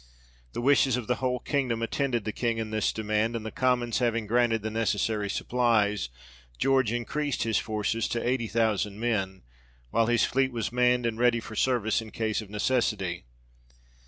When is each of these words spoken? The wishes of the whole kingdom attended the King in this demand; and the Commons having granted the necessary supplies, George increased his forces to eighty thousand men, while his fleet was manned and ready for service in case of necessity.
The 0.53 0.61
wishes 0.63 0.97
of 0.97 1.05
the 1.05 1.17
whole 1.17 1.37
kingdom 1.37 1.83
attended 1.83 2.25
the 2.25 2.31
King 2.31 2.57
in 2.57 2.71
this 2.71 2.91
demand; 2.91 3.35
and 3.35 3.45
the 3.45 3.51
Commons 3.51 3.99
having 3.99 4.25
granted 4.25 4.63
the 4.63 4.71
necessary 4.71 5.29
supplies, 5.29 6.09
George 6.57 6.91
increased 6.91 7.43
his 7.43 7.59
forces 7.59 8.07
to 8.07 8.27
eighty 8.27 8.47
thousand 8.47 8.99
men, 8.99 9.43
while 9.91 10.07
his 10.07 10.23
fleet 10.25 10.51
was 10.51 10.71
manned 10.71 11.05
and 11.05 11.19
ready 11.19 11.39
for 11.39 11.55
service 11.55 12.01
in 12.01 12.09
case 12.09 12.41
of 12.41 12.49
necessity. 12.49 13.25